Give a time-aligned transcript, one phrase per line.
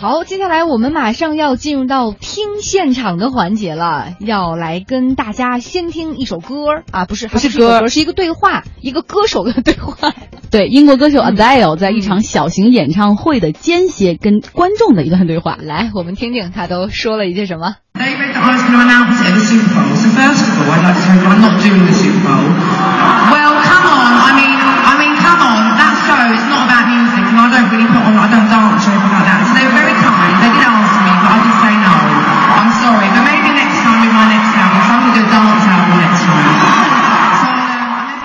[0.00, 6.54] 好，接下来我们马上要进入到听现场的环节了，要来跟大家先听一首歌
[6.90, 10.14] 啊，不是不是歌，是一个对话，一个歌手的对话。
[10.50, 17.74] 对，英国歌手 Adele 在一场小型演唱会的间歇跟观众的一段对话，来，我们听听他都说了一些什么。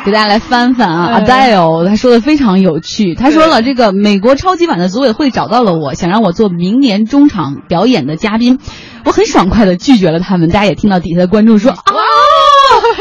[0.06, 3.16] 给大家来翻翻啊，Adele，他说的非常有趣。
[3.16, 8.60] 他说了，这个美国超级碗的组委会找到了我，想让我做明年中场表演的嘉宾，
[9.04, 10.50] 我很爽快的拒绝了他们。
[10.50, 11.80] 大家也听到底下的观众说啊。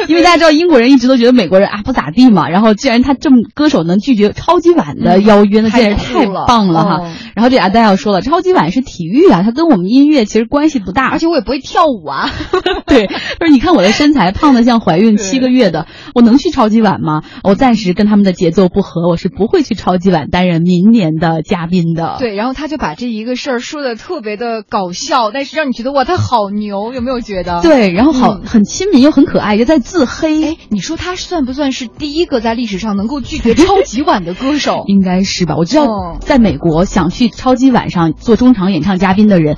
[0.08, 7.00] 因为大家知道英国人一直都觉得美国人啊不咋地嘛，然后既然他这么歌手能拒绝超级碗的邀约，那真是太棒了哈。
[7.34, 12.30] 然后这阿黛要说了，超级碗是体育啊，它跟我们音乐其实关系不大，而且我也不会跳舞啊。
[12.86, 17.22] 对，就是你看我的身材胖的像怀孕七个月的，我能去超级碗吗？
[17.42, 22.16] 我暂时跟他们的节奏不合，我是不会去超级碗担任明年的嘉宾的。
[22.18, 27.60] 对，然后他就把这一个事儿说的特别的搞笑，但是让你觉得哇，他好牛，有没有觉得？
[27.62, 30.44] 对，然后好很亲民又很可爱，又在自黑。
[30.44, 34.84] 哎，你说他算不算是第一个在历史上能够拒绝超级碗的歌手？
[34.88, 35.56] 应该是吧。
[35.56, 35.86] 我知道，
[36.20, 39.56] 在美国想去超级晚上做中场演唱嘉宾的人。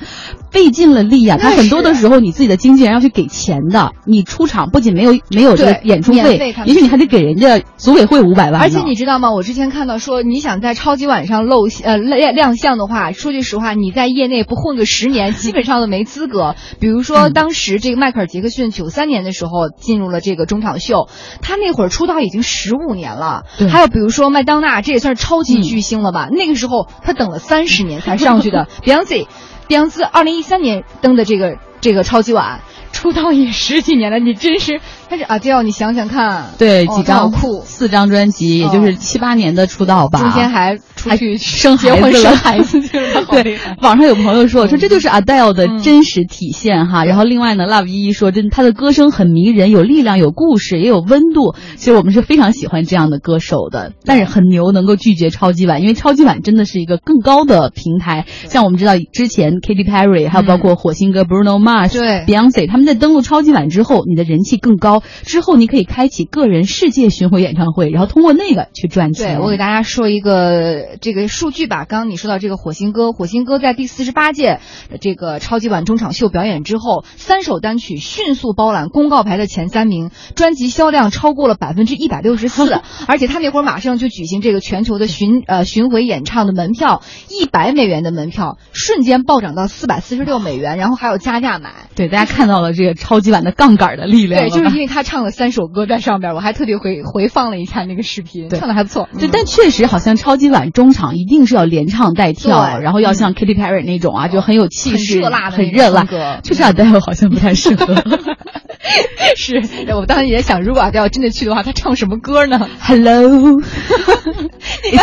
[0.49, 1.37] 费尽了力呀！
[1.37, 3.91] 他很多的时候，你自己的经纪人要去给钱的。
[4.05, 8.61] 你出场不仅没有没有这个演出费，也许你还得给人家组委会五百万。
[8.61, 9.31] 而且你知道吗？
[9.33, 16.55] 我之前看到说，你想在超级晚上露呃亮亮相的话，说句实话，你在业内不混个十年，基本上都没资格。
[16.79, 21.09] 比如说当时这个迈克尔杰克逊九三年的时候进入了这个中场秀，
[21.41, 23.43] 他那会儿出道已经十五年了。
[23.69, 26.29] 还有比如说麦当娜，这也算是超级巨星了吧？
[26.31, 28.67] 那个时候他等了三十年才上去的。
[28.83, 32.61] Beyonce，Beyonce 二零一三年登的这个这个超级碗，
[32.97, 34.81] 出道也十几年了，你真是。
[35.07, 43.23] 但是阿娇，你想想看，对几张酷四张专辑，也就是七八年的出道吧，中间还出去生结婚生孩子去了。
[43.29, 47.05] 对，网上有朋友说说这就是 Adele 的真实体现哈。
[47.05, 51.55] 然后另外呢，Love 依依说，真她的歌声很迷人，有力量，有故事，也有温度。
[51.75, 58.25] 其实我们是非常喜欢这样的歌手的，但是很牛，能够拒绝超级碗，因为超级碗真的是一个更高的平台。
[58.49, 65.03] 像我们知道之前 Katy Perry，还有包括火星哥 Bruno Mars，对、Beyonce，他们在登陆超级碗之后，你的人气更高。
[65.23, 69.35] 之后你可以开启个人世界巡回演唱会，然后通过那个去赚钱。
[69.35, 71.85] 对我给大家说一个这个数据吧。
[71.85, 74.59] 刚刚你说到这个火星哥，火星哥在第四十八届
[75.01, 82.67] 这个超级碗中场秀表演之后，三首单曲迅速包揽公告牌的前三名，专辑销量超过了百分之一百六十四。
[83.07, 91.87] 而且他那会儿马上就举行这个全球的巡呃巡回演唱的门票，一百美元的门票瞬间暴涨到四百四十六美元，然后还有加价买。
[91.95, 94.41] 对，大家看到了这个超级碗的杠杆的力量。
[94.41, 95.31] 对，就是因为他唱了。
[95.37, 99.07] 三首歌在上边，我还特别回回放了一下那个视频，唱的还不错。
[99.19, 106.05] 对，但确实好像超级碗中场一定是要连唱带跳，然后要像 Katy Perry 那种啊，就很有气势、很热辣的很热辣。
[106.41, 107.93] 确实 Adele 好像不太适合。
[109.35, 109.61] 是
[109.93, 113.57] 我当时也想，如果 Adele 真的去的话，他唱什么歌呢？Hello，It's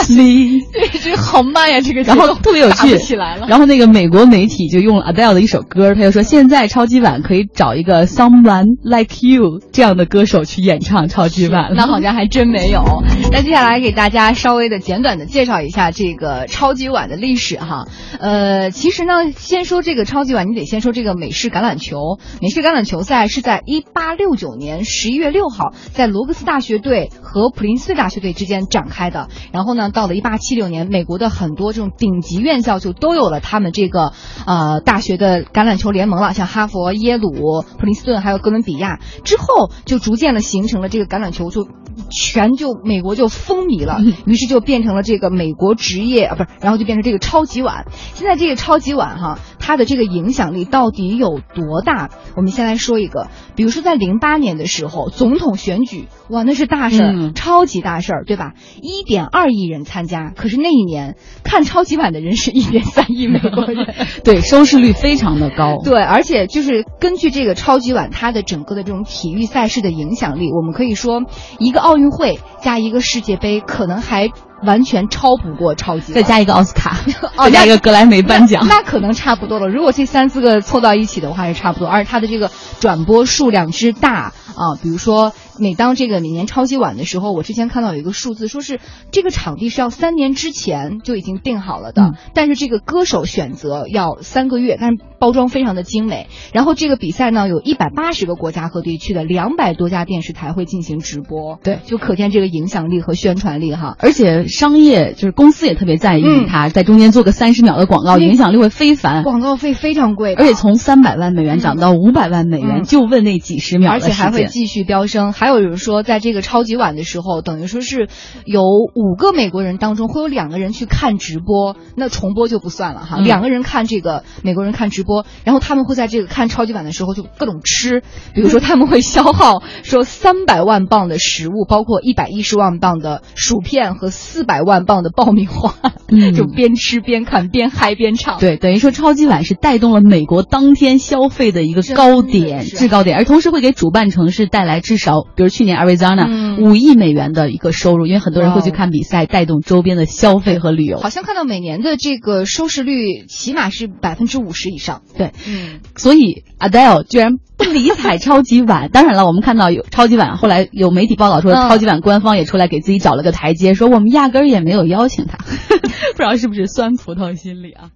[0.17, 0.63] me。
[1.03, 2.97] 这个好慢呀，这个然后特别有趣。
[2.99, 3.47] 起来了。
[3.49, 10.05] 然后那个美国媒体就用了 Adele 的一首歌，他就说现在超级碗可以找一个 Someone Like You 这样的。
[10.15, 13.03] 歌手去演唱超级碗，那好像还真没有。
[13.33, 17.87] 那接下来给大家稍微的简短的介绍一下这个超级碗的历史哈。
[18.21, 22.21] 呃，其实呢，先说这个超级碗，你得先说这个美式橄榄球。
[22.41, 29.29] 美式橄榄球赛是在一八六九年十一月六号，在罗格斯大学队和普林斯顿大学队之间展开的。
[29.53, 34.13] 然后呢，到了一八七六年，美国的很多这种顶级院校就都有了他们这个
[34.47, 37.33] 呃大学的橄榄球联盟了，像哈佛、耶鲁、
[37.79, 39.01] 普林斯顿还有哥伦比亚。
[39.25, 41.67] 之后就逐渐的形成了这个橄榄球，就
[42.11, 47.87] 全就美国就风靡了，于是就变成了这个美国职业啊，不是，然后就变成这个超级碗。
[48.15, 52.11] 现在这个超级碗哈，它的这个影响力到底有多大？
[52.37, 58.53] 我们先来说一个，比如说在零八年的时候，总统选举，哇，那是大事儿，超级大事儿，对吧？
[58.83, 65.81] 一点二亿人参加，可是那一年看超级碗的人是一点三亿美国人， 对，收视率非常的高。
[65.83, 69.95] 对，而且就是根据这个超级碗，它的整个的这种体育赛事的。
[69.95, 71.23] 影响力，我们可以说，
[71.61, 74.29] 一个奥运会加一个世界杯，可能还
[74.65, 76.13] 完全超不过超级。
[76.13, 76.97] 再加一个奥斯卡，
[77.39, 79.69] 再加一个格莱美颁奖，那可能差不多了。
[79.69, 81.89] 如果这三四个凑到一起的话，是差不多。
[81.89, 82.51] 而且它的这个
[82.81, 88.81] 转播数量之大啊，比如说每当这个每年超级晚的时候，我之前看到有一个数字，说是
[89.11, 96.29] 这个场地是要三年之前就已经定好了的，嗯但是这个歌手选择要三个月，但是包装非常的精美。
[96.53, 103.97] 然后这个比赛呢，有一百八十个国家和地区的两百多家电视台会进行直播，对就可见这个影响力和宣传力哈。
[103.99, 109.25] 而且商业就是公司也特别在意嗯它，在中间做个三十秒的广告，影响力会非凡。
[109.25, 114.05] 广告费非常贵，而且从三百万美元涨到五百万美元，嗯就问那几十秒而。
[114.05, 115.33] 且还会继续飙升。
[115.33, 118.09] 还有人说，在这个超级碗的时候，等于说是
[118.45, 123.17] 有五个美国人当中会有两个人去看直播，那重播就不算了哈。
[123.19, 128.03] 嗯两个人看这个美国人看直播，然后他们会在这个看超级碗的时候就各种吃，
[128.35, 135.75] 比如说他们会消耗说 三百万磅的食物，包括一百一十万磅的薯片和四百万磅的爆米花，
[136.09, 138.39] 嗯就边吃边看边嗨边唱。
[138.39, 150.99] 对，等于说超级碗是带动了美国当天消费的一个高点、制高点，而同时会给主办城市带来至少，比如去年 Arizona 嗯五亿美元的一个收入，因为很多人会去看比赛，带动周边的消费和旅游。
[150.99, 155.03] 好像看到每年的这个收视率起码是百分之五十以上。
[155.17, 155.81] 对，嗯。
[155.97, 158.89] 所以 Adele 居然不理睬超级碗。
[158.93, 165.39] 当然了，我们看到有超级碗，后来有媒体报道说，嗯超级碗官方也出来给自己找了个台阶，说我们压根儿也没有邀请他，
[166.15, 167.91] 不知道是不是酸葡萄心理啊？